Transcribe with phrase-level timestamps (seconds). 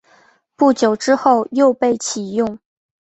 [0.55, 2.57] 不久之后又被起用。